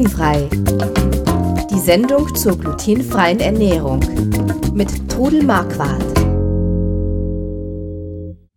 Glutenfrei. 0.00 0.48
Die 1.70 1.78
Sendung 1.78 2.34
zur 2.34 2.58
glutenfreien 2.58 3.38
Ernährung 3.38 4.00
mit 4.72 5.10
Trudel 5.10 5.42
Marquardt. 5.42 6.02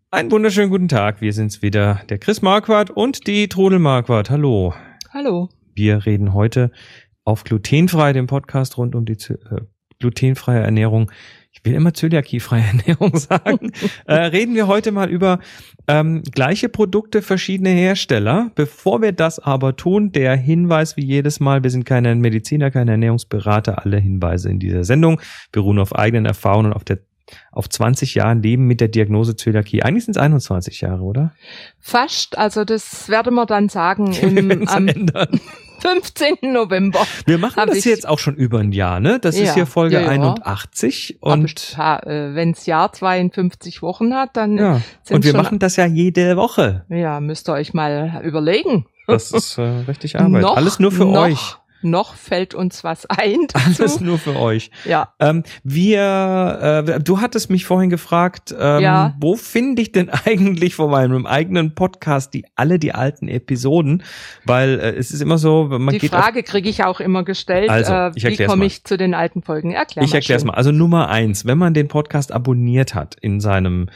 Einen 0.10 0.31
wunderschönen 0.31 0.69
guten 0.69 0.87
Tag. 0.87 1.19
Wir 1.19 1.33
sind's 1.33 1.62
wieder, 1.62 1.99
der 2.08 2.17
Chris 2.19 2.42
Marquardt 2.42 2.92
und 2.92 3.28
die 3.28 3.49
Trudel 3.49 3.79
Marquardt. 3.79 4.29
Hallo. 4.29 4.74
Hallo. 5.10 5.49
Wir 5.76 6.06
reden 6.06 6.33
heute 6.33 6.71
auf 7.26 7.44
glutenfrei, 7.44 8.13
dem 8.13 8.28
Podcast 8.28 8.78
rund 8.78 8.96
um 8.96 9.03
die 9.03 9.12
äh, 9.12 9.65
glutenfreie 9.99 10.62
Ernährung 10.62 11.12
ich 11.54 11.63
will 11.63 11.74
immer 11.74 11.94
zöliakiefreie 11.94 12.63
Ernährung 12.74 13.15
sagen, 13.15 13.72
äh, 14.06 14.13
reden 14.13 14.56
wir 14.56 14.67
heute 14.67 14.92
mal 14.92 15.10
über 15.10 15.40
ähm, 15.87 16.23
gleiche 16.23 16.68
Produkte, 16.68 17.22
verschiedene 17.22 17.70
Hersteller. 17.70 18.52
Bevor 18.55 19.02
wir 19.02 19.12
das 19.12 19.40
aber 19.40 19.76
tun, 19.76 20.12
der 20.12 20.36
Hinweis 20.36 20.98
wie 20.98 21.05
jedes 21.05 21.40
Mal, 21.40 21.63
wir 21.63 21.70
sind 21.70 21.86
keine 21.86 22.16
Mediziner, 22.16 22.72
keine 22.72 22.91
Ernährungsberater, 22.91 23.86
alle 23.86 23.98
Hinweise 23.98 24.50
in 24.50 24.60
dieser 24.60 24.84
Sendung 24.84 25.22
beruhen 25.52 25.80
auf 25.80 25.96
eigenen 25.96 26.26
Erfahrungen 26.26 26.68
und 26.68 26.74
auf 26.74 26.84
der 26.84 27.00
auf 27.52 27.70
20 27.70 28.16
Jahren 28.16 28.41
Leben 28.41 28.66
mit 28.68 28.82
der 28.82 28.88
Diagnose 28.88 29.36
Zöliakie. 29.36 29.84
Eigentlich 29.84 30.05
sind 30.05 30.16
es 30.16 30.22
21 30.22 30.82
Jahre, 30.82 31.02
oder? 31.04 31.34
Fast, 31.80 32.38
also 32.38 32.63
das 32.66 33.09
werden 33.09 33.34
wir 33.36 33.46
dann 33.46 33.70
sagen 33.70 34.13
im, 34.22 34.68
am, 34.68 34.88
ändern. 34.88 35.40
15. 35.84 36.54
November. 36.54 37.05
Wir 37.26 37.38
machen 37.38 37.62
das 37.68 37.84
jetzt 37.84 38.08
auch 38.08 38.18
schon 38.18 38.36
über 38.36 38.59
ein 38.59 38.72
Jahr, 38.72 39.02
ne? 39.02 39.20
Das 39.20 39.38
ja, 39.38 39.44
ist 39.44 39.54
hier 39.54 39.66
Folge 39.66 39.96
ja, 39.96 40.02
ja. 40.04 40.08
81 40.08 41.18
und 41.20 41.76
äh, 41.77 42.36
wenn's 42.36 42.66
Jahr 42.66 42.94
52 42.94 43.82
Wochen 43.82 44.13
hat, 44.13 44.38
dann 44.38 44.58
ja. 44.58 44.82
und 45.10 45.26
wir 45.26 45.35
machen 45.35 45.60
das 45.60 45.76
ja 45.76 45.85
jede 45.85 46.38
Woche. 46.38 46.85
Ja, 46.88 47.20
müsst 47.20 47.49
ihr 47.49 47.54
euch 47.54 47.74
mal 47.74 48.21
überlegen. 48.24 48.85
Das 49.08 49.32
ist 49.32 49.58
äh, 49.58 49.63
richtig 49.88 50.18
Arbeit. 50.18 50.41
Noch, 50.41 50.55
Alles 50.55 50.79
nur 50.79 50.94
für 50.94 51.04
noch, 51.04 51.24
euch 51.24 51.57
noch 51.84 52.15
fällt 52.15 52.53
uns 52.53 52.84
was 52.84 53.05
ein. 53.05 53.48
Dazu. 53.53 53.84
Alles 53.84 53.99
nur 53.99 54.17
für 54.17 54.35
euch. 54.35 54.71
Ja. 54.85 55.13
Ähm, 55.20 55.43
wir, 55.63 56.84
äh, 56.87 56.99
du 56.99 57.21
hattest 57.21 57.49
mich 57.49 57.65
vorhin 57.65 57.89
gefragt, 57.89 58.53
ähm, 58.57 58.81
ja. 58.81 59.15
wo 59.20 59.35
finde 59.35 59.81
ich 59.81 59.91
denn 59.91 60.09
eigentlich 60.26 60.76
von 60.76 60.89
meinem 60.89 61.26
eigenen 61.26 61.76
Podcast 61.76 62.34
die 62.34 62.45
alle 62.55 62.79
die 62.79 62.93
alten 62.93 63.27
Episoden? 63.27 64.03
Weil 64.45 64.79
äh, 64.79 64.91
es 64.91 65.11
ist 65.11 65.21
immer 65.21 65.37
so, 65.37 65.65
man 65.65 65.93
die 65.93 65.99
geht 65.99 66.11
Frage 66.11 66.43
kriege 66.43 66.69
ich 66.69 66.83
auch 66.83 66.99
immer 66.99 67.23
gestellt. 67.23 67.69
Also, 67.69 67.93
äh, 67.93 68.11
ich 68.15 68.25
wie 68.25 68.45
komme 68.45 68.65
ich 68.65 68.83
zu 68.83 68.97
den 68.97 69.13
alten 69.13 69.41
Folgen? 69.41 69.71
Erklär 69.71 70.05
ich 70.05 70.13
erkläre 70.13 70.37
es 70.37 70.43
mal. 70.43 70.53
Also 70.53 70.71
Nummer 70.71 71.09
eins, 71.09 71.45
wenn 71.45 71.57
man 71.57 71.73
den 71.73 71.87
Podcast 71.87 72.31
abonniert 72.31 72.95
hat 72.95 73.15
in 73.21 73.39
seinem 73.39 73.87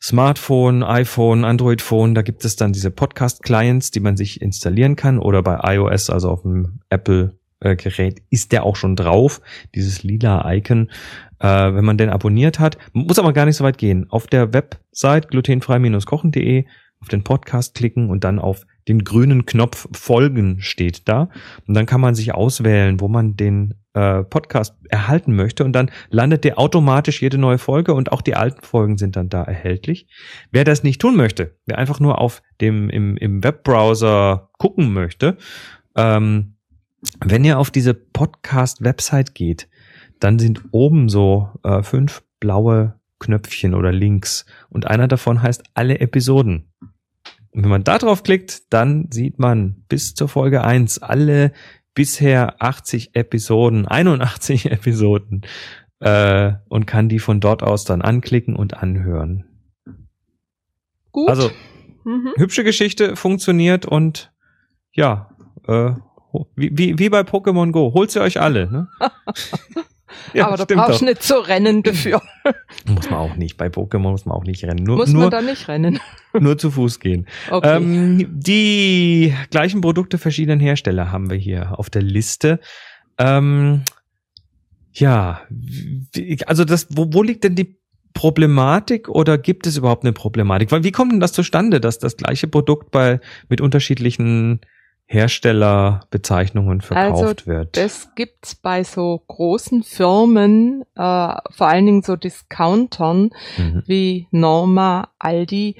Smartphone, 0.00 0.82
iPhone, 0.82 1.44
Android-Phone, 1.44 2.14
da 2.14 2.22
gibt 2.22 2.44
es 2.44 2.56
dann 2.56 2.72
diese 2.72 2.90
Podcast-Clients, 2.90 3.90
die 3.90 4.00
man 4.00 4.16
sich 4.16 4.40
installieren 4.40 4.96
kann 4.96 5.18
oder 5.18 5.42
bei 5.42 5.74
iOS, 5.74 6.10
also 6.10 6.30
auf 6.30 6.42
dem 6.42 6.80
Apple-Gerät, 6.88 8.22
ist 8.30 8.52
der 8.52 8.64
auch 8.64 8.76
schon 8.76 8.94
drauf, 8.94 9.40
dieses 9.74 10.02
lila 10.04 10.52
Icon. 10.52 10.90
Äh, 11.40 11.46
wenn 11.46 11.84
man 11.84 11.98
den 11.98 12.10
abonniert 12.10 12.58
hat, 12.58 12.78
muss 12.92 13.18
aber 13.18 13.32
gar 13.32 13.44
nicht 13.44 13.56
so 13.56 13.64
weit 13.64 13.78
gehen. 13.78 14.06
Auf 14.08 14.26
der 14.26 14.52
Website 14.52 15.30
glutenfrei-kochen.de 15.30 16.64
auf 17.00 17.08
den 17.08 17.22
Podcast 17.22 17.74
klicken 17.74 18.10
und 18.10 18.24
dann 18.24 18.38
auf 18.38 18.66
den 18.88 19.04
grünen 19.04 19.46
Knopf 19.46 19.88
Folgen 19.92 20.60
steht 20.60 21.08
da. 21.08 21.28
Und 21.66 21.74
dann 21.74 21.86
kann 21.86 22.00
man 22.00 22.14
sich 22.14 22.34
auswählen, 22.34 23.00
wo 23.00 23.08
man 23.08 23.36
den 23.36 23.74
äh, 23.98 24.22
Podcast 24.22 24.76
erhalten 24.90 25.34
möchte. 25.34 25.64
Und 25.64 25.72
dann 25.72 25.90
landet 26.08 26.44
der 26.44 26.58
automatisch 26.58 27.20
jede 27.20 27.36
neue 27.36 27.58
Folge 27.58 27.94
und 27.94 28.12
auch 28.12 28.22
die 28.22 28.36
alten 28.36 28.62
Folgen 28.62 28.96
sind 28.96 29.16
dann 29.16 29.28
da 29.28 29.42
erhältlich. 29.42 30.06
Wer 30.52 30.62
das 30.64 30.84
nicht 30.84 31.00
tun 31.00 31.16
möchte, 31.16 31.56
wer 31.66 31.78
einfach 31.78 31.98
nur 31.98 32.20
auf 32.20 32.42
dem 32.60 32.90
im, 32.90 33.16
im 33.16 33.42
Webbrowser 33.42 34.50
gucken 34.58 34.92
möchte, 34.92 35.36
ähm, 35.96 36.54
wenn 37.24 37.44
ihr 37.44 37.58
auf 37.58 37.70
diese 37.70 37.94
Podcast-Website 37.94 39.34
geht, 39.34 39.68
dann 40.20 40.38
sind 40.38 40.62
oben 40.70 41.08
so 41.08 41.48
äh, 41.64 41.82
fünf 41.82 42.22
blaue 42.38 43.00
Knöpfchen 43.18 43.74
oder 43.74 43.90
Links 43.90 44.46
und 44.68 44.86
einer 44.86 45.08
davon 45.08 45.42
heißt 45.42 45.64
alle 45.74 45.98
Episoden. 45.98 46.72
Und 47.50 47.64
wenn 47.64 47.70
man 47.70 47.84
da 47.84 47.98
drauf 47.98 48.22
klickt, 48.22 48.72
dann 48.72 49.08
sieht 49.10 49.40
man 49.40 49.82
bis 49.88 50.14
zur 50.14 50.28
Folge 50.28 50.62
eins 50.62 51.00
alle 51.00 51.52
bisher 51.98 52.62
80 52.62 53.16
Episoden, 53.16 53.84
81 53.84 54.66
Episoden 54.70 55.42
äh, 55.98 56.52
und 56.68 56.86
kann 56.86 57.08
die 57.08 57.18
von 57.18 57.40
dort 57.40 57.64
aus 57.64 57.84
dann 57.84 58.02
anklicken 58.02 58.54
und 58.54 58.76
anhören. 58.76 59.44
Gut. 61.10 61.28
Also 61.28 61.50
mhm. 62.04 62.34
hübsche 62.36 62.62
Geschichte, 62.62 63.16
funktioniert 63.16 63.84
und 63.84 64.32
ja, 64.92 65.30
äh, 65.66 65.90
wie, 66.54 66.78
wie, 66.78 67.00
wie 67.00 67.08
bei 67.08 67.22
Pokémon 67.22 67.72
Go, 67.72 67.92
holt 67.94 68.12
sie 68.12 68.20
euch 68.20 68.40
alle. 68.40 68.70
Ne? 68.70 68.88
Ja, 70.34 70.48
aber 70.48 70.56
da 70.56 70.64
brauchst 70.64 71.00
du 71.00 71.04
nicht 71.04 71.22
so 71.22 71.36
rennen 71.36 71.82
dafür. 71.82 72.22
muss 72.86 73.10
man 73.10 73.18
auch 73.18 73.36
nicht. 73.36 73.56
Bei 73.56 73.66
Pokémon 73.66 74.10
muss 74.10 74.24
man 74.26 74.36
auch 74.36 74.44
nicht 74.44 74.64
rennen. 74.64 74.84
Nur, 74.84 74.96
muss 74.96 75.12
nur, 75.12 75.22
man 75.22 75.30
da 75.30 75.42
nicht 75.42 75.68
rennen? 75.68 76.00
nur 76.38 76.58
zu 76.58 76.70
Fuß 76.70 77.00
gehen. 77.00 77.26
Okay. 77.50 77.76
Ähm, 77.76 78.26
die 78.30 79.34
gleichen 79.50 79.80
Produkte 79.80 80.18
verschiedenen 80.18 80.60
Hersteller 80.60 81.12
haben 81.12 81.30
wir 81.30 81.36
hier 81.36 81.78
auf 81.78 81.90
der 81.90 82.02
Liste. 82.02 82.60
Ähm, 83.18 83.82
ja, 84.92 85.42
also 86.46 86.64
das, 86.64 86.88
wo, 86.90 87.12
wo 87.12 87.22
liegt 87.22 87.44
denn 87.44 87.54
die 87.54 87.78
Problematik 88.14 89.08
oder 89.08 89.38
gibt 89.38 89.66
es 89.66 89.76
überhaupt 89.76 90.04
eine 90.04 90.12
Problematik? 90.12 90.72
Weil 90.72 90.84
wie 90.84 90.92
kommt 90.92 91.12
denn 91.12 91.20
das 91.20 91.32
zustande, 91.32 91.80
dass 91.80 91.98
das 91.98 92.16
gleiche 92.16 92.48
Produkt 92.48 92.90
bei 92.90 93.20
mit 93.48 93.60
unterschiedlichen 93.60 94.60
Herstellerbezeichnungen 95.10 96.82
verkauft 96.82 97.22
also, 97.22 97.46
wird. 97.46 97.78
Das 97.78 98.14
gibt's 98.14 98.54
bei 98.54 98.84
so 98.84 99.22
großen 99.26 99.82
Firmen, 99.82 100.82
äh, 100.96 101.34
vor 101.50 101.66
allen 101.66 101.86
Dingen 101.86 102.02
so 102.02 102.14
Discountern 102.14 103.30
mhm. 103.56 103.82
wie 103.86 104.28
Norma, 104.30 105.08
Aldi, 105.18 105.76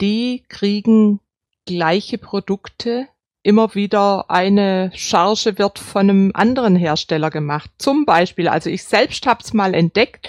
die 0.00 0.42
kriegen 0.48 1.20
gleiche 1.66 2.18
Produkte. 2.18 3.06
Immer 3.44 3.76
wieder 3.76 4.28
eine 4.28 4.90
Charge 4.94 5.56
wird 5.56 5.78
von 5.78 6.10
einem 6.10 6.30
anderen 6.34 6.74
Hersteller 6.74 7.30
gemacht. 7.30 7.70
Zum 7.78 8.06
Beispiel, 8.06 8.48
also 8.48 8.70
ich 8.70 8.82
selbst 8.82 9.24
hab's 9.26 9.52
mal 9.52 9.74
entdeckt, 9.74 10.28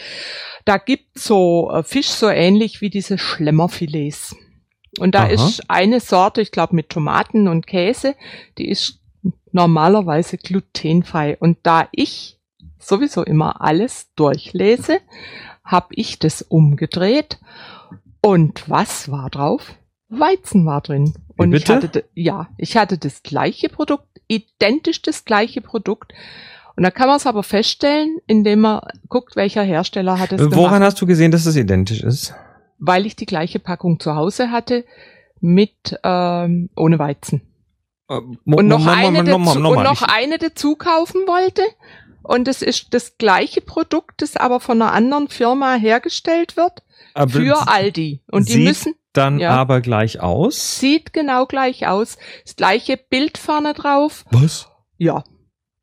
da 0.65 0.77
gibt's 0.77 1.23
so 1.23 1.71
äh, 1.73 1.81
Fisch 1.81 2.09
so 2.09 2.29
ähnlich 2.29 2.81
wie 2.81 2.91
diese 2.91 3.17
Schlemmerfilets. 3.17 4.35
Und 4.99 5.15
da 5.15 5.23
Aha. 5.23 5.29
ist 5.29 5.69
eine 5.69 5.99
Sorte, 5.99 6.41
ich 6.41 6.51
glaube 6.51 6.75
mit 6.75 6.89
Tomaten 6.89 7.47
und 7.47 7.67
Käse, 7.67 8.15
die 8.57 8.69
ist 8.69 8.99
normalerweise 9.51 10.37
glutenfrei. 10.37 11.37
Und 11.39 11.57
da 11.63 11.87
ich 11.91 12.39
sowieso 12.79 13.23
immer 13.23 13.61
alles 13.61 14.13
durchlese, 14.15 14.99
habe 15.63 15.87
ich 15.91 16.19
das 16.19 16.41
umgedreht. 16.41 17.39
Und 18.21 18.69
was 18.69 19.09
war 19.11 19.29
drauf? 19.29 19.75
Weizen 20.09 20.65
war 20.65 20.81
drin. 20.81 21.13
Und 21.37 21.51
Bitte? 21.51 21.73
ich 21.73 21.83
hatte, 21.83 22.03
ja, 22.13 22.47
ich 22.57 22.77
hatte 22.77 22.97
das 22.97 23.23
gleiche 23.23 23.69
Produkt, 23.69 24.21
identisch 24.27 25.01
das 25.01 25.25
gleiche 25.25 25.61
Produkt. 25.61 26.13
Und 26.75 26.83
da 26.83 26.91
kann 26.91 27.07
man 27.07 27.17
es 27.17 27.25
aber 27.25 27.43
feststellen, 27.43 28.17
indem 28.27 28.61
man 28.61 28.81
guckt, 29.07 29.35
welcher 29.35 29.63
Hersteller 29.63 30.19
hat 30.19 30.31
es 30.31 30.41
Woran 30.41 30.51
gemacht. 30.51 30.81
hast 30.81 31.01
du 31.01 31.05
gesehen, 31.05 31.31
dass 31.31 31.45
es 31.45 31.55
identisch 31.55 32.03
ist? 32.03 32.33
Weil 32.77 33.05
ich 33.05 33.15
die 33.15 33.25
gleiche 33.25 33.59
Packung 33.59 33.99
zu 33.99 34.15
Hause 34.15 34.51
hatte 34.51 34.85
mit 35.39 35.99
ähm, 36.03 36.69
ohne 36.75 36.99
Weizen. 36.99 37.41
Äh, 38.09 38.15
und 38.15 38.67
noch, 38.67 38.85
eine, 38.85 39.23
dazu, 39.23 39.35
und 39.35 39.83
noch 39.83 40.01
eine 40.01 40.37
dazu 40.37 40.75
kaufen 40.75 41.21
wollte. 41.27 41.63
Und 42.23 42.47
es 42.47 42.61
ist 42.61 42.93
das 42.93 43.17
gleiche 43.17 43.61
Produkt, 43.61 44.21
das 44.21 44.35
aber 44.35 44.59
von 44.59 44.81
einer 44.81 44.93
anderen 44.93 45.27
Firma 45.27 45.75
hergestellt 45.75 46.57
wird 46.57 46.83
aber 47.13 47.31
für 47.31 47.67
Aldi. 47.67 48.21
Und 48.29 48.49
die 48.49 48.57
müssen 48.57 48.95
dann 49.13 49.39
ja, 49.39 49.51
aber 49.51 49.81
gleich 49.81 50.19
aus. 50.19 50.79
Sieht 50.79 51.13
genau 51.13 51.45
gleich 51.45 51.87
aus. 51.87 52.17
Das 52.43 52.55
gleiche 52.55 52.97
Bild 52.97 53.37
vorne 53.37 53.73
drauf. 53.73 54.25
Was? 54.31 54.67
Ja 54.97 55.23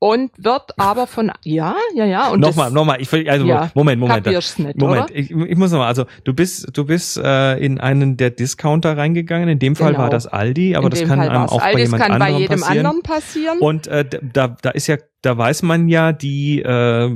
und 0.03 0.33
wird 0.37 0.77
aber 0.79 1.07
von 1.07 1.31
ja 1.45 1.77
ja 1.95 2.05
ja 2.05 2.31
und 2.31 2.41
nochmal 2.41 2.73
nochmal 2.73 3.01
ich 3.01 3.31
also 3.31 3.47
ja, 3.47 3.71
Moment 3.75 4.01
Moment 4.01 4.27
nicht, 4.27 4.77
Moment 4.77 5.11
ich, 5.13 5.31
ich 5.31 5.57
muss 5.57 5.71
nochmal 5.71 5.87
also 5.87 6.07
du 6.25 6.35
bist 6.35 6.77
du 6.77 6.85
bist 6.85 7.19
äh, 7.19 7.57
in 7.65 7.79
einen 7.79 8.17
der 8.17 8.31
Discounter 8.31 8.97
reingegangen 8.97 9.49
in 9.49 9.61
dem 9.61 9.77
Fall 9.77 9.93
genau. 9.93 10.03
war 10.03 10.11
das 10.11 10.27
Aldi 10.27 10.75
aber 10.75 10.87
in 10.87 10.91
das 10.91 11.01
kann 11.03 11.21
Fall 11.21 11.29
einem 11.29 11.45
auch 11.45 11.63
Aldi, 11.63 11.75
bei 11.75 11.83
jemand 11.85 12.03
anderem 12.03 12.19
bei 12.19 12.39
jedem 12.41 12.61
passieren. 12.61 12.87
anderen 12.87 13.03
passieren 13.03 13.59
und 13.61 13.87
äh, 13.87 14.05
da 14.33 14.57
da 14.61 14.71
ist 14.71 14.89
ja 14.89 14.97
da 15.23 15.39
weiß 15.39 15.63
man 15.63 15.89
ja, 15.89 16.13
die 16.13 16.61
äh, 16.63 17.11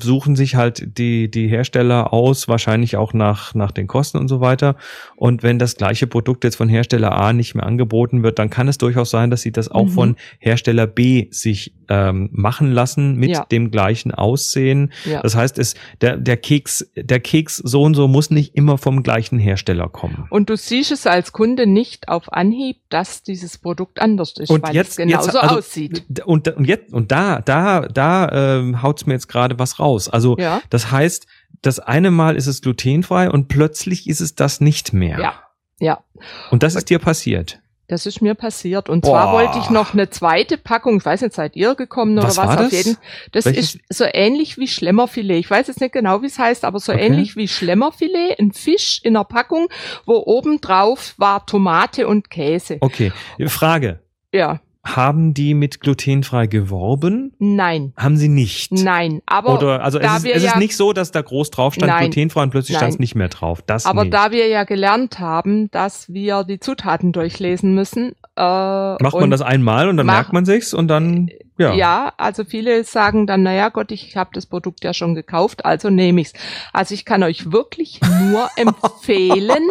suchen 0.00 0.34
sich 0.34 0.56
halt 0.56 0.98
die, 0.98 1.30
die 1.30 1.46
Hersteller 1.46 2.12
aus, 2.12 2.48
wahrscheinlich 2.48 2.96
auch 2.96 3.14
nach, 3.14 3.54
nach 3.54 3.70
den 3.70 3.86
Kosten 3.86 4.18
und 4.18 4.26
so 4.26 4.40
weiter. 4.40 4.74
Und 5.14 5.44
wenn 5.44 5.60
das 5.60 5.76
gleiche 5.76 6.08
Produkt 6.08 6.42
jetzt 6.42 6.56
von 6.56 6.68
Hersteller 6.68 7.12
A 7.12 7.32
nicht 7.32 7.54
mehr 7.54 7.64
angeboten 7.64 8.24
wird, 8.24 8.40
dann 8.40 8.50
kann 8.50 8.66
es 8.66 8.76
durchaus 8.76 9.10
sein, 9.10 9.30
dass 9.30 9.42
sie 9.42 9.52
das 9.52 9.70
auch 9.70 9.86
mhm. 9.86 9.90
von 9.90 10.16
Hersteller 10.40 10.88
B 10.88 11.28
sich 11.30 11.72
ähm, 11.88 12.28
machen 12.32 12.72
lassen 12.72 13.16
mit 13.16 13.30
ja. 13.30 13.44
dem 13.44 13.70
gleichen 13.70 14.12
Aussehen. 14.12 14.92
Ja. 15.04 15.22
Das 15.22 15.36
heißt, 15.36 15.58
es, 15.58 15.74
der, 16.00 16.16
der 16.16 16.36
Keks, 16.36 16.90
der 16.96 17.20
Keks 17.20 17.58
so 17.58 17.82
und 17.82 17.94
so 17.94 18.08
muss 18.08 18.30
nicht 18.30 18.56
immer 18.56 18.78
vom 18.78 19.02
gleichen 19.02 19.38
Hersteller 19.38 19.88
kommen. 19.88 20.26
Und 20.30 20.50
du 20.50 20.56
siehst 20.56 20.92
es 20.92 21.06
als 21.06 21.32
Kunde 21.32 21.66
nicht 21.66 22.08
auf 22.08 22.32
Anhieb, 22.32 22.78
dass 22.88 23.22
dieses 23.22 23.58
Produkt 23.58 24.00
anders 24.00 24.34
ist, 24.38 24.50
und 24.50 24.62
weil 24.62 24.74
jetzt, 24.74 24.90
es 24.90 24.96
genauso 24.96 25.26
jetzt, 25.28 25.36
also, 25.36 25.56
aussieht. 25.56 26.04
Und, 26.24 26.48
und 26.48 26.66
jetzt, 26.66 26.92
und 26.92 27.12
da, 27.12 27.40
da, 27.44 27.82
da 27.82 28.58
äh, 28.58 28.74
haut's 28.82 29.06
mir 29.06 29.14
jetzt 29.14 29.28
gerade 29.28 29.58
was 29.58 29.78
raus. 29.78 30.08
Also 30.08 30.36
ja. 30.38 30.60
das 30.70 30.90
heißt, 30.90 31.26
das 31.62 31.80
eine 31.80 32.10
Mal 32.10 32.36
ist 32.36 32.46
es 32.46 32.60
glutenfrei 32.60 33.30
und 33.30 33.48
plötzlich 33.48 34.08
ist 34.08 34.20
es 34.20 34.34
das 34.34 34.60
nicht 34.60 34.92
mehr. 34.92 35.18
Ja. 35.18 35.34
Ja. 35.80 36.04
Und 36.50 36.62
das 36.62 36.74
ist 36.74 36.90
dir 36.90 36.98
passiert. 36.98 37.60
Das 37.86 38.06
ist 38.06 38.22
mir 38.22 38.34
passiert. 38.34 38.88
Und 38.88 39.02
Boah. 39.02 39.10
zwar 39.10 39.32
wollte 39.32 39.58
ich 39.58 39.68
noch 39.68 39.92
eine 39.92 40.08
zweite 40.08 40.56
Packung, 40.56 40.96
ich 40.96 41.04
weiß 41.04 41.20
nicht, 41.20 41.34
seid 41.34 41.54
ihr 41.54 41.74
gekommen 41.74 42.16
oder 42.16 42.28
was? 42.28 42.38
was 42.38 42.46
war 42.46 42.66
auf 42.66 42.72
jeden 42.72 42.96
Das 43.32 43.44
Welches? 43.44 43.74
ist 43.74 43.80
so 43.90 44.04
ähnlich 44.10 44.56
wie 44.56 44.68
Schlemmerfilet. 44.68 45.38
Ich 45.38 45.50
weiß 45.50 45.66
jetzt 45.66 45.80
nicht 45.80 45.92
genau, 45.92 46.22
wie 46.22 46.26
es 46.26 46.38
heißt, 46.38 46.64
aber 46.64 46.80
so 46.80 46.92
okay. 46.92 47.06
ähnlich 47.06 47.36
wie 47.36 47.46
Schlemmerfilet, 47.46 48.38
ein 48.40 48.52
Fisch 48.52 49.00
in 49.02 49.16
einer 49.16 49.24
Packung, 49.24 49.68
wo 50.06 50.14
oben 50.24 50.62
drauf 50.62 51.14
war 51.18 51.44
Tomate 51.44 52.08
und 52.08 52.30
Käse. 52.30 52.78
Okay. 52.80 53.12
Frage. 53.48 54.00
Ja. 54.32 54.60
Haben 54.84 55.32
die 55.34 55.54
mit 55.54 55.80
glutenfrei 55.80 56.46
geworben? 56.46 57.32
Nein. 57.38 57.94
Haben 57.96 58.16
sie 58.16 58.28
nicht? 58.28 58.72
Nein, 58.72 59.20
aber 59.26 59.54
Oder 59.54 59.82
also 59.82 59.98
es, 59.98 60.16
ist, 60.18 60.26
es 60.26 60.42
ja, 60.42 60.52
ist 60.52 60.58
nicht 60.58 60.76
so, 60.76 60.92
dass 60.92 61.10
da 61.10 61.22
groß 61.22 61.50
drauf 61.50 61.74
stand 61.74 61.90
nein, 61.90 62.10
glutenfrei 62.10 62.42
und 62.42 62.50
plötzlich 62.50 62.76
stand 62.76 62.92
es 62.92 62.98
nicht 62.98 63.14
mehr 63.14 63.28
drauf. 63.28 63.62
Das 63.62 63.86
aber 63.86 64.04
nicht. 64.04 64.14
da 64.14 64.30
wir 64.30 64.46
ja 64.48 64.64
gelernt 64.64 65.18
haben, 65.18 65.70
dass 65.70 66.12
wir 66.12 66.44
die 66.44 66.60
Zutaten 66.60 67.12
durchlesen 67.12 67.74
müssen, 67.74 68.12
äh, 68.36 69.02
macht 69.02 69.14
man 69.14 69.30
das 69.30 69.40
einmal 69.40 69.88
und 69.88 69.96
dann 69.96 70.06
mach, 70.06 70.14
merkt 70.14 70.32
man 70.32 70.44
sich's 70.44 70.74
und 70.74 70.88
dann 70.88 71.30
ja. 71.56 71.72
Ja, 71.74 72.12
also 72.16 72.44
viele 72.44 72.82
sagen 72.82 73.26
dann, 73.26 73.44
naja 73.44 73.68
Gott, 73.68 73.92
ich 73.92 74.16
habe 74.16 74.30
das 74.32 74.46
Produkt 74.46 74.82
ja 74.82 74.92
schon 74.92 75.14
gekauft, 75.14 75.64
also 75.64 75.88
nehme 75.88 76.20
ich's. 76.20 76.32
Also 76.72 76.94
ich 76.94 77.04
kann 77.04 77.22
euch 77.22 77.52
wirklich 77.52 78.00
nur 78.20 78.48
empfehlen, 78.56 79.68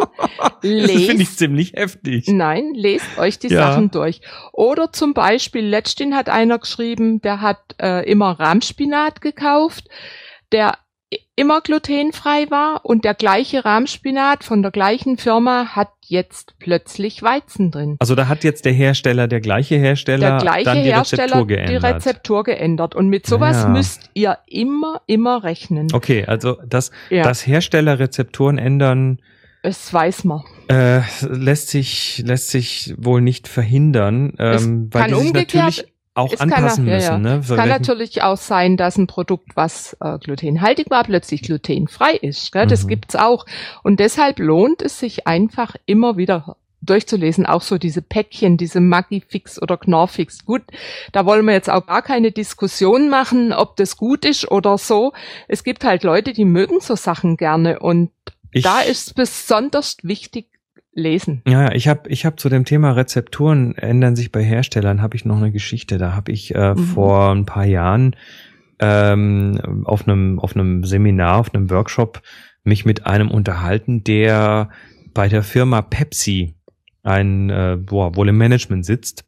lest. 0.62 0.94
Das 0.94 1.02
finde 1.02 1.22
ich 1.22 1.36
ziemlich 1.36 1.72
heftig. 1.74 2.28
Nein, 2.28 2.72
lest 2.74 3.18
euch 3.18 3.38
die 3.38 3.48
ja. 3.48 3.72
Sachen 3.72 3.90
durch. 3.90 4.22
Oder 4.52 4.92
zum 4.92 5.12
Beispiel, 5.12 5.66
letztens 5.66 6.14
hat 6.14 6.30
einer 6.30 6.58
geschrieben, 6.58 7.20
der 7.20 7.42
hat 7.42 7.60
äh, 7.80 8.10
immer 8.10 8.38
Rahmspinat 8.40 9.20
gekauft, 9.20 9.88
der 10.52 10.78
immer 11.36 11.60
glutenfrei 11.60 12.50
war 12.50 12.84
und 12.84 13.04
der 13.04 13.14
gleiche 13.14 13.64
Rahmspinat 13.64 14.44
von 14.44 14.62
der 14.62 14.70
gleichen 14.70 15.18
Firma 15.18 15.74
hat 15.74 15.90
jetzt 16.06 16.54
plötzlich 16.58 17.22
Weizen 17.22 17.70
drin. 17.70 17.96
Also 17.98 18.14
da 18.14 18.28
hat 18.28 18.44
jetzt 18.44 18.64
der 18.64 18.72
Hersteller, 18.72 19.26
der 19.26 19.40
gleiche 19.40 19.76
Hersteller, 19.76 20.30
der 20.30 20.38
gleiche 20.38 20.64
dann 20.64 20.82
die 20.82 20.92
Hersteller 20.92 21.24
Rezeptur 21.24 21.46
geändert. 21.46 21.70
die 21.70 21.86
Rezeptur 21.86 22.44
geändert. 22.44 22.94
Und 22.94 23.08
mit 23.08 23.26
sowas 23.26 23.62
ja. 23.62 23.68
müsst 23.68 24.10
ihr 24.14 24.38
immer, 24.46 25.00
immer 25.06 25.42
rechnen. 25.42 25.88
Okay, 25.92 26.24
also 26.26 26.58
das, 26.66 26.90
ja. 27.10 27.24
das 27.24 27.46
Hersteller 27.46 27.98
Rezepturen 27.98 28.58
ändern. 28.58 29.20
Es 29.62 29.92
weiß 29.92 30.24
man. 30.24 30.42
Äh, 30.68 31.00
lässt 31.22 31.68
sich 31.68 32.22
lässt 32.24 32.50
sich 32.50 32.94
wohl 32.98 33.22
nicht 33.22 33.48
verhindern, 33.48 34.34
ähm, 34.38 34.88
weil 34.92 35.04
kann 35.04 35.14
umgekehrt 35.14 35.86
auch 36.14 36.32
es 36.32 36.40
anpassen 36.40 36.86
kann, 36.86 36.94
müssen. 36.94 37.06
Ja, 37.06 37.12
ja. 37.12 37.18
Ne? 37.18 37.40
Es 37.42 37.48
kann 37.48 37.68
natürlich 37.68 38.22
auch 38.22 38.36
sein, 38.36 38.76
dass 38.76 38.96
ein 38.96 39.06
Produkt, 39.06 39.56
was 39.56 39.96
äh, 40.00 40.18
glutenhaltig 40.18 40.90
war, 40.90 41.04
plötzlich 41.04 41.42
glutenfrei 41.42 42.14
ist. 42.14 42.52
Gell? 42.52 42.66
Das 42.66 42.84
mhm. 42.84 42.88
gibt's 42.88 43.16
auch. 43.16 43.46
Und 43.82 44.00
deshalb 44.00 44.38
lohnt 44.38 44.80
es 44.82 44.98
sich 44.98 45.26
einfach 45.26 45.74
immer 45.86 46.16
wieder 46.16 46.56
durchzulesen, 46.84 47.46
auch 47.46 47.62
so 47.62 47.78
diese 47.78 48.02
Päckchen, 48.02 48.56
diese 48.56 48.80
Magifix 48.80 49.60
oder 49.60 49.76
Knorfix. 49.76 50.44
Gut, 50.44 50.62
da 51.12 51.26
wollen 51.26 51.46
wir 51.46 51.54
jetzt 51.54 51.70
auch 51.70 51.86
gar 51.86 52.02
keine 52.02 52.30
Diskussion 52.30 53.08
machen, 53.08 53.52
ob 53.52 53.76
das 53.76 53.96
gut 53.96 54.24
ist 54.24 54.50
oder 54.50 54.78
so. 54.78 55.12
Es 55.48 55.64
gibt 55.64 55.84
halt 55.84 56.04
Leute, 56.04 56.32
die 56.32 56.44
mögen 56.44 56.80
so 56.80 56.94
Sachen 56.94 57.36
gerne 57.36 57.80
und 57.80 58.10
ich, 58.52 58.62
da 58.62 58.80
ist 58.80 59.14
besonders 59.14 59.96
wichtig, 60.02 60.46
lesen. 60.94 61.42
Ja, 61.46 61.72
ich 61.72 61.88
habe 61.88 62.08
ich 62.08 62.24
hab 62.24 62.40
zu 62.40 62.48
dem 62.48 62.64
Thema 62.64 62.92
Rezepturen 62.92 63.74
ändern 63.76 64.16
sich 64.16 64.32
bei 64.32 64.42
Herstellern, 64.42 65.02
habe 65.02 65.16
ich 65.16 65.24
noch 65.24 65.36
eine 65.36 65.52
Geschichte. 65.52 65.98
Da 65.98 66.14
habe 66.14 66.32
ich 66.32 66.54
äh, 66.54 66.74
mhm. 66.74 66.78
vor 66.78 67.32
ein 67.32 67.46
paar 67.46 67.64
Jahren 67.64 68.16
ähm, 68.78 69.82
auf 69.84 70.06
einem 70.06 70.38
auf 70.38 70.54
einem 70.54 70.84
Seminar, 70.84 71.38
auf 71.38 71.54
einem 71.54 71.70
Workshop 71.70 72.22
mich 72.62 72.84
mit 72.84 73.06
einem 73.06 73.30
unterhalten, 73.30 74.04
der 74.04 74.70
bei 75.12 75.28
der 75.28 75.42
Firma 75.42 75.82
Pepsi 75.82 76.54
ein 77.02 77.50
äh, 77.50 77.76
boah, 77.78 78.16
wohl 78.16 78.28
im 78.28 78.38
Management 78.38 78.86
sitzt 78.86 79.24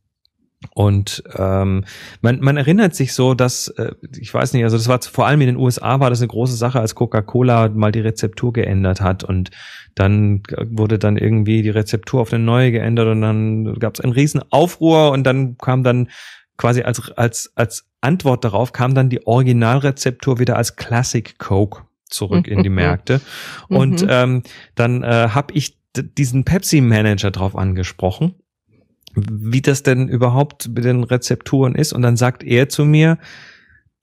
und 0.75 1.23
ähm, 1.37 1.85
man, 2.21 2.41
man 2.41 2.57
erinnert 2.57 2.95
sich 2.95 3.15
so, 3.15 3.35
dass, 3.35 3.69
äh, 3.69 3.93
ich 4.19 4.33
weiß 4.33 4.53
nicht, 4.53 4.65
also 4.65 4.77
das 4.77 4.89
war 4.89 5.01
vor 5.03 5.27
allem 5.27 5.41
in 5.41 5.49
den 5.49 5.57
USA 5.57 6.01
war 6.01 6.11
das 6.11 6.21
eine 6.21 6.29
große 6.29 6.57
Sache, 6.57 6.81
als 6.81 6.95
Coca-Cola 6.95 7.69
mal 7.69 7.93
die 7.93 8.01
Rezeptur 8.01 8.53
geändert 8.53 9.01
hat 9.01 9.25
und 9.25 9.51
dann 9.95 10.43
wurde 10.65 10.99
dann 10.99 11.17
irgendwie 11.17 11.63
die 11.63 11.71
Rezeptur 11.71 12.21
auf 12.21 12.33
eine 12.33 12.45
neue 12.45 12.73
geändert 12.73 13.09
und 13.09 13.23
dann 13.23 13.75
gab 13.79 13.95
es 13.95 14.01
einen 14.01 14.13
riesen 14.13 14.43
Aufruhr 14.51 15.11
und 15.11 15.25
dann 15.25 15.57
kam 15.59 15.83
dann 15.83 16.09
quasi 16.57 16.83
als, 16.83 17.11
als, 17.13 17.53
als 17.55 17.87
Antwort 18.01 18.45
darauf 18.45 18.73
kam 18.73 18.95
dann 18.95 19.11
die 19.11 19.27
Originalrezeptur 19.27 20.39
wieder 20.39 20.57
als 20.57 20.77
Classic 20.77 21.39
Coke 21.39 21.83
zurück 22.05 22.47
in 22.47 22.63
die 22.63 22.69
Märkte. 22.71 23.21
Und 23.69 24.03
mhm. 24.03 24.09
ähm, 24.11 24.43
dann 24.75 25.03
äh, 25.03 25.29
habe 25.31 25.53
ich 25.55 25.79
diesen 25.97 26.45
Pepsi-Manager 26.45 27.31
drauf 27.31 27.57
angesprochen 27.57 28.35
wie 29.17 29.63
das 29.63 29.83
denn 29.83 30.09
überhaupt 30.09 30.69
mit 30.69 30.85
den 30.85 31.03
Rezepturen 31.03 31.75
ist. 31.75 31.93
Und 31.93 32.03
dann 32.03 32.17
sagt 32.17 32.45
er 32.45 32.69
zu 32.69 32.85
mir, 32.85 33.19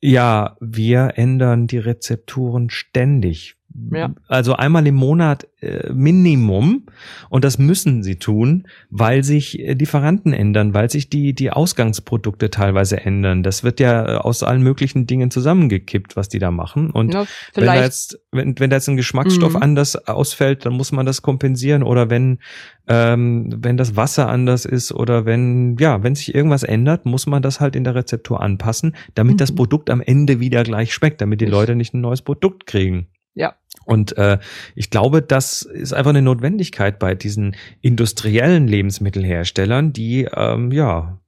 ja, 0.01 0.57
wir 0.59 1.13
ändern 1.15 1.67
die 1.67 1.77
Rezepturen 1.77 2.69
ständig. 2.69 3.55
Ja. 3.91 4.13
Also 4.27 4.53
einmal 4.53 4.85
im 4.85 4.95
Monat 4.95 5.47
äh, 5.61 5.91
Minimum 5.91 6.85
und 7.29 7.43
das 7.43 7.57
müssen 7.57 8.03
sie 8.03 8.17
tun, 8.17 8.67
weil 8.89 9.23
sich 9.23 9.59
äh, 9.59 9.73
Lieferanten 9.73 10.31
ändern, 10.31 10.73
weil 10.73 10.91
sich 10.91 11.09
die 11.09 11.33
die 11.33 11.51
Ausgangsprodukte 11.51 12.49
teilweise 12.49 13.01
ändern. 13.01 13.41
Das 13.41 13.63
wird 13.63 13.79
ja 13.79 14.05
äh, 14.05 14.17
aus 14.17 14.43
allen 14.43 14.61
möglichen 14.61 15.07
Dingen 15.07 15.31
zusammengekippt, 15.31 16.15
was 16.15 16.29
die 16.29 16.39
da 16.39 16.51
machen. 16.51 16.91
Und 16.91 17.13
ja, 17.13 17.25
wenn 17.55 17.65
da 17.65 17.81
jetzt 17.81 18.19
wenn, 18.31 18.59
wenn 18.59 18.69
da 18.69 18.75
jetzt 18.75 18.89
ein 18.89 18.97
Geschmacksstoff 18.97 19.53
mhm. 19.53 19.63
anders 19.63 19.95
ausfällt, 19.95 20.65
dann 20.65 20.73
muss 20.73 20.91
man 20.91 21.05
das 21.05 21.21
kompensieren 21.21 21.81
oder 21.81 22.09
wenn 22.09 22.39
ähm, 22.87 23.55
wenn 23.57 23.77
das 23.77 23.95
Wasser 23.95 24.29
anders 24.29 24.65
ist 24.65 24.91
oder 24.91 25.25
wenn 25.25 25.77
ja 25.79 26.03
wenn 26.03 26.13
sich 26.13 26.35
irgendwas 26.35 26.63
ändert, 26.63 27.05
muss 27.05 27.25
man 27.25 27.41
das 27.41 27.59
halt 27.59 27.75
in 27.75 27.83
der 27.83 27.95
Rezeptur 27.95 28.41
anpassen, 28.41 28.95
damit 29.15 29.35
mhm. 29.35 29.37
das 29.37 29.55
Produkt 29.55 29.89
am 29.89 30.01
Ende 30.01 30.39
wieder 30.39 30.63
gleich 30.63 30.93
schmeckt, 30.93 31.21
damit 31.21 31.41
die 31.41 31.45
Leute 31.45 31.75
nicht 31.75 31.93
ein 31.93 32.01
neues 32.01 32.21
Produkt 32.21 32.67
kriegen. 32.67 33.07
Ja. 33.35 33.55
Und 33.85 34.17
äh, 34.17 34.39
ich 34.75 34.89
glaube, 34.89 35.21
das 35.21 35.61
ist 35.63 35.93
einfach 35.93 36.09
eine 36.09 36.21
Notwendigkeit 36.21 36.99
bei 36.99 37.15
diesen 37.15 37.55
industriellen 37.81 38.67
Lebensmittelherstellern, 38.67 39.93
die 39.93 40.27
ähm, 40.35 40.71
ja, 40.71 41.19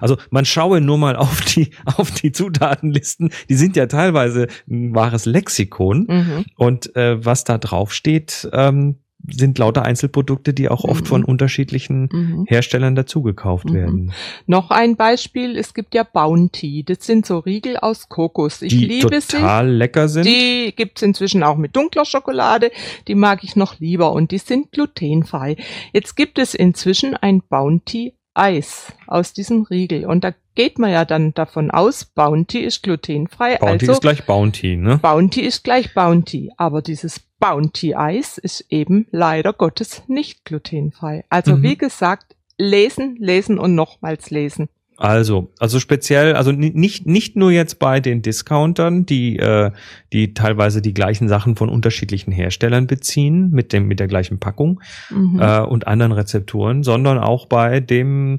also 0.00 0.16
man 0.30 0.44
schaue 0.44 0.80
nur 0.80 0.98
mal 0.98 1.16
auf 1.16 1.40
die 1.40 1.70
auf 1.84 2.10
die 2.10 2.32
Zutatenlisten, 2.32 3.30
die 3.48 3.54
sind 3.54 3.76
ja 3.76 3.86
teilweise 3.86 4.48
ein 4.68 4.94
wahres 4.94 5.26
Lexikon 5.26 6.06
mhm. 6.08 6.44
und 6.56 6.94
äh, 6.96 7.24
was 7.24 7.44
da 7.44 7.58
drauf 7.58 7.92
steht, 7.92 8.48
ähm, 8.52 8.96
sind 9.30 9.58
lauter 9.58 9.84
Einzelprodukte, 9.84 10.52
die 10.52 10.68
auch 10.68 10.84
oft 10.84 11.02
mhm. 11.02 11.06
von 11.06 11.24
unterschiedlichen 11.24 12.08
mhm. 12.12 12.44
Herstellern 12.48 12.94
dazugekauft 12.94 13.70
mhm. 13.70 13.74
werden. 13.74 14.12
Noch 14.46 14.70
ein 14.70 14.96
Beispiel, 14.96 15.56
es 15.56 15.74
gibt 15.74 15.94
ja 15.94 16.02
Bounty. 16.02 16.84
Das 16.84 17.04
sind 17.04 17.26
so 17.26 17.38
Riegel 17.38 17.76
aus 17.76 18.08
Kokos. 18.08 18.62
Ich 18.62 18.76
die 18.76 18.86
liebe 18.86 19.10
total 19.10 19.68
sie. 19.68 19.76
lecker 19.76 20.08
sind. 20.08 20.26
Die 20.26 20.72
gibt's 20.74 21.02
inzwischen 21.02 21.42
auch 21.42 21.56
mit 21.56 21.76
dunkler 21.76 22.04
Schokolade. 22.04 22.70
Die 23.08 23.14
mag 23.14 23.44
ich 23.44 23.56
noch 23.56 23.78
lieber 23.78 24.12
und 24.12 24.30
die 24.30 24.38
sind 24.38 24.72
glutenfrei. 24.72 25.56
Jetzt 25.92 26.16
gibt 26.16 26.38
es 26.38 26.54
inzwischen 26.54 27.14
ein 27.16 27.42
Bounty 27.48 28.14
Eis 28.34 28.92
aus 29.06 29.32
diesem 29.32 29.62
Riegel. 29.62 30.06
Und 30.06 30.24
da 30.24 30.32
geht 30.54 30.78
man 30.78 30.90
ja 30.90 31.04
dann 31.04 31.34
davon 31.34 31.70
aus, 31.70 32.04
Bounty 32.04 32.60
ist 32.60 32.82
glutenfrei. 32.82 33.56
Bounty 33.56 33.86
also, 33.86 33.92
ist 33.92 34.00
gleich 34.00 34.24
Bounty, 34.24 34.76
ne? 34.76 34.98
Bounty 34.98 35.40
ist 35.40 35.64
gleich 35.64 35.94
Bounty. 35.94 36.50
Aber 36.56 36.82
dieses 36.82 37.20
Bounty-Eis 37.40 38.38
ist 38.38 38.66
eben 38.70 39.06
leider 39.10 39.52
Gottes 39.52 40.02
nicht 40.06 40.44
glutenfrei. 40.44 41.24
Also 41.28 41.56
mhm. 41.56 41.62
wie 41.62 41.76
gesagt, 41.76 42.36
lesen, 42.56 43.16
lesen 43.18 43.58
und 43.58 43.74
nochmals 43.74 44.30
lesen. 44.30 44.68
Also, 44.96 45.52
also 45.58 45.80
speziell, 45.80 46.34
also 46.34 46.52
nicht 46.52 47.06
nicht 47.06 47.34
nur 47.34 47.50
jetzt 47.50 47.78
bei 47.78 47.98
den 47.98 48.22
Discountern, 48.22 49.04
die 49.06 49.38
äh, 49.38 49.70
die 50.12 50.34
teilweise 50.34 50.82
die 50.82 50.94
gleichen 50.94 51.28
Sachen 51.28 51.56
von 51.56 51.68
unterschiedlichen 51.68 52.30
Herstellern 52.30 52.86
beziehen 52.86 53.50
mit 53.50 53.72
dem 53.72 53.88
mit 53.88 54.00
der 54.00 54.06
gleichen 54.06 54.38
Packung 54.38 54.80
mhm. 55.10 55.40
äh, 55.40 55.60
und 55.60 55.86
anderen 55.86 56.12
Rezepturen, 56.12 56.82
sondern 56.82 57.18
auch 57.18 57.46
bei 57.46 57.80
dem 57.80 58.36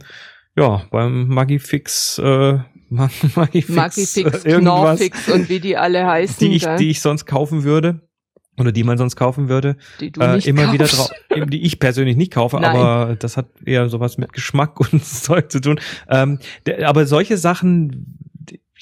ja 0.55 0.83
beim 0.91 1.27
Magifix 1.27 2.19
äh, 2.19 2.59
Magifix, 2.89 3.69
Magifix 3.69 4.43
Knorfix 4.43 5.29
und 5.29 5.49
wie 5.49 5.59
die 5.59 5.75
alle 5.75 6.05
heißen. 6.05 6.47
Die 6.47 6.55
ich, 6.55 6.65
die 6.77 6.91
ich 6.91 7.01
sonst 7.01 7.25
kaufen 7.25 7.63
würde 7.63 8.01
oder 8.57 8.71
die 8.71 8.83
man 8.83 8.97
sonst 8.97 9.15
kaufen 9.15 9.49
würde, 9.49 9.75
die 9.99 10.11
du 10.11 10.21
äh, 10.21 10.39
immer 10.47 10.63
kaufst. 10.63 10.73
wieder 10.73 10.85
drauf, 10.85 11.09
die 11.49 11.63
ich 11.63 11.79
persönlich 11.79 12.17
nicht 12.17 12.31
kaufe, 12.31 12.57
Nein. 12.57 12.75
aber 12.75 13.15
das 13.15 13.37
hat 13.37 13.47
eher 13.65 13.89
sowas 13.89 14.17
mit 14.17 14.33
Geschmack 14.33 14.79
und 14.91 15.03
Zeug 15.03 15.51
zu 15.51 15.59
tun. 15.59 15.79
Ähm, 16.09 16.39
der, 16.65 16.87
aber 16.87 17.05
solche 17.05 17.37
Sachen, 17.37 18.17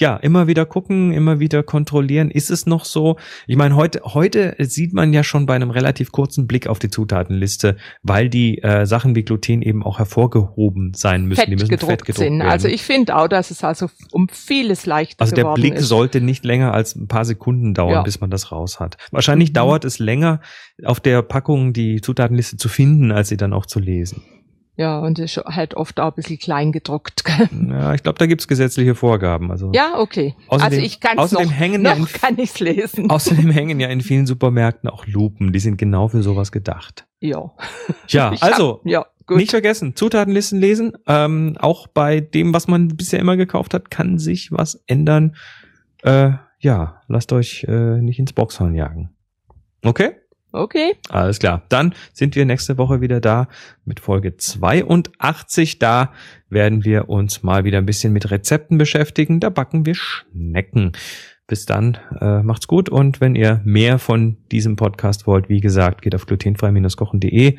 ja, 0.01 0.17
immer 0.17 0.47
wieder 0.47 0.65
gucken, 0.65 1.13
immer 1.13 1.39
wieder 1.39 1.63
kontrollieren. 1.63 2.31
Ist 2.31 2.49
es 2.51 2.65
noch 2.65 2.83
so? 2.85 3.17
Ich 3.47 3.55
meine, 3.55 3.75
heute, 3.75 4.01
heute 4.03 4.55
sieht 4.59 4.93
man 4.93 5.13
ja 5.13 5.23
schon 5.23 5.45
bei 5.45 5.53
einem 5.55 5.69
relativ 5.71 6.11
kurzen 6.11 6.47
Blick 6.47 6.67
auf 6.67 6.79
die 6.79 6.89
Zutatenliste, 6.89 7.77
weil 8.03 8.27
die 8.27 8.57
äh, 8.63 8.85
Sachen 8.85 9.15
wie 9.15 9.23
Gluten 9.23 9.61
eben 9.61 9.83
auch 9.83 9.99
hervorgehoben 9.99 10.93
sein 10.95 11.25
müssen. 11.25 11.39
Fett 11.41 11.47
die 11.49 11.53
müssen 11.55 11.69
gedruckt 11.69 11.91
fett 11.91 12.05
gedruckt 12.05 12.17
sind. 12.27 12.39
werden. 12.39 12.51
Also 12.51 12.67
ich 12.67 12.81
finde 12.83 13.15
auch, 13.15 13.27
dass 13.27 13.51
es 13.51 13.63
also 13.63 13.89
um 14.11 14.27
vieles 14.29 14.85
leichter 14.85 15.21
Also 15.21 15.35
der 15.35 15.43
geworden 15.43 15.61
Blick 15.61 15.75
ist. 15.75 15.87
sollte 15.87 16.19
nicht 16.19 16.43
länger 16.43 16.73
als 16.73 16.95
ein 16.95 17.07
paar 17.07 17.23
Sekunden 17.25 17.73
dauern, 17.73 17.93
Ja. 17.93 18.01
bis 18.01 18.19
man 18.19 18.29
das 18.31 18.51
raus 18.51 18.79
hat. 18.79 18.97
Wahrscheinlich 19.11 19.49
Mhm. 19.49 19.53
dauert 19.53 19.85
es 19.85 19.99
länger, 19.99 20.41
auf 20.83 20.99
der 20.99 21.21
Packung 21.21 21.73
die 21.73 22.01
Zutatenliste 22.01 22.57
zu 22.57 22.67
finden, 22.69 23.11
als 23.11 23.29
sie 23.29 23.37
dann 23.37 23.53
auch 23.53 23.67
zu 23.67 23.79
lesen. 23.79 24.23
Ja, 24.77 24.99
und 24.99 25.19
ist 25.19 25.37
halt 25.37 25.75
oft 25.75 25.99
auch 25.99 26.07
ein 26.07 26.15
bisschen 26.15 26.39
klein 26.39 26.71
gedruckt. 26.71 27.23
Ja, 27.69 27.93
ich 27.93 28.03
glaube, 28.03 28.17
da 28.17 28.25
gibt's 28.25 28.47
gesetzliche 28.47 28.95
Vorgaben. 28.95 29.51
Also 29.51 29.69
Ja, 29.73 29.99
okay. 29.99 30.33
Außerdem- 30.47 30.61
also 30.63 30.77
ich 30.77 30.99
kann 31.01 31.17
es 31.17 31.23
außerdem 31.23 31.47
noch, 31.49 31.53
hängen 31.53 31.85
ja 31.85 31.95
noch 31.95 32.07
in- 32.07 32.13
kann 32.21 32.37
ich's 32.39 32.59
lesen. 32.59 33.09
außerdem 33.11 33.51
hängen 33.51 33.79
ja 33.79 33.89
in 33.89 34.01
vielen 34.01 34.25
Supermärkten 34.25 34.89
auch 34.89 35.05
Lupen. 35.05 35.51
Die 35.51 35.59
sind 35.59 35.77
genau 35.77 36.07
für 36.07 36.23
sowas 36.23 36.51
gedacht. 36.51 37.05
ja. 37.19 37.51
Ja, 38.07 38.31
Ich 38.33 38.41
hab- 38.41 38.53
also 38.53 38.79
ja, 38.85 39.05
gut. 39.27 39.37
nicht 39.37 39.51
vergessen, 39.51 39.95
Zutatenlisten 39.95 40.59
lesen. 40.59 40.93
Ähm, 41.05 41.57
auch 41.59 41.87
bei 41.87 42.21
dem, 42.21 42.53
was 42.53 42.67
man 42.67 42.87
bisher 42.87 43.19
immer 43.19 43.35
gekauft 43.37 43.73
hat, 43.73 43.91
kann 43.91 44.17
sich 44.19 44.51
was 44.53 44.81
ändern. 44.87 45.35
Äh, 46.03 46.31
ja, 46.59 47.01
lasst 47.07 47.33
euch 47.33 47.65
äh, 47.67 48.01
nicht 48.01 48.19
ins 48.19 48.33
Boxhorn 48.33 48.73
jagen. 48.73 49.09
Okay? 49.83 50.11
Okay. 50.51 50.95
Alles 51.09 51.39
klar. 51.39 51.63
Dann 51.69 51.95
sind 52.13 52.35
wir 52.35 52.45
nächste 52.45 52.77
Woche 52.77 53.01
wieder 53.01 53.21
da 53.21 53.47
mit 53.85 53.99
Folge 53.99 54.35
82. 54.35 55.79
Da 55.79 56.11
werden 56.49 56.83
wir 56.83 57.09
uns 57.09 57.43
mal 57.43 57.63
wieder 57.63 57.77
ein 57.77 57.85
bisschen 57.85 58.13
mit 58.13 58.31
Rezepten 58.31 58.77
beschäftigen. 58.77 59.39
Da 59.39 59.49
backen 59.49 59.85
wir 59.85 59.95
Schnecken. 59.95 60.91
Bis 61.47 61.65
dann, 61.65 61.97
äh, 62.21 62.43
macht's 62.43 62.67
gut 62.67 62.87
und 62.87 63.19
wenn 63.19 63.35
ihr 63.35 63.61
mehr 63.65 63.99
von 63.99 64.37
diesem 64.51 64.77
Podcast 64.77 65.27
wollt, 65.27 65.49
wie 65.49 65.59
gesagt, 65.59 66.01
geht 66.01 66.15
auf 66.15 66.25
glutenfrei-kochen.de, 66.25 67.57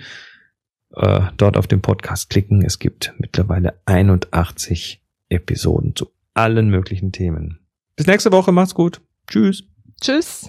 äh, 0.94 1.20
dort 1.36 1.56
auf 1.58 1.66
den 1.66 1.82
Podcast 1.82 2.30
klicken. 2.30 2.62
Es 2.64 2.78
gibt 2.78 3.12
mittlerweile 3.18 3.74
81 3.84 5.02
Episoden 5.28 5.94
zu 5.94 6.10
allen 6.32 6.70
möglichen 6.70 7.12
Themen. 7.12 7.58
Bis 7.96 8.06
nächste 8.06 8.32
Woche, 8.32 8.52
macht's 8.52 8.74
gut. 8.74 9.02
Tschüss. 9.26 9.64
Tschüss. 10.00 10.48